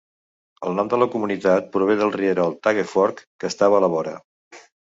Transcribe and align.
El 0.69 0.77
nom 0.77 0.87
de 0.93 0.97
la 1.01 1.07
comunitat 1.15 1.67
prové 1.75 1.99
del 2.01 2.15
rierol 2.17 2.57
Tague 2.65 2.87
Fork, 2.95 3.23
que 3.43 3.53
estava 3.53 3.81
a 3.81 3.87
la 3.87 3.95
vora. 3.97 4.19